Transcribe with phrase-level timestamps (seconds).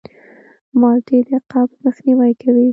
[0.79, 2.67] مالټې د قبض مخنیوی کوي.